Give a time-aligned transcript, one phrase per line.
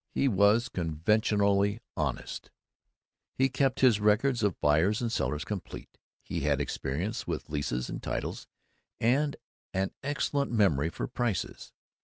[0.09, 2.49] He was conventionally honest,
[3.35, 8.01] he kept his records of buyers and sellers complete, he had experience with leases and
[8.01, 8.47] titles
[8.99, 9.35] and
[9.75, 11.71] an excellent memory for prices.